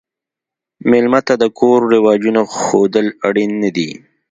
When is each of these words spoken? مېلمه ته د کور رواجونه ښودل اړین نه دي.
مېلمه 0.89 1.19
ته 1.27 1.33
د 1.41 1.43
کور 1.59 1.79
رواجونه 1.93 2.41
ښودل 2.57 3.07
اړین 3.27 3.51
نه 3.63 3.69
دي. 3.75 3.89